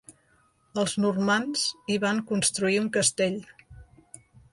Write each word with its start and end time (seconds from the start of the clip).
Els 0.83 0.93
normands 1.03 1.65
hi 1.87 1.97
van 2.05 2.21
construir 2.31 2.79
un 2.85 2.87
castell. 2.97 3.37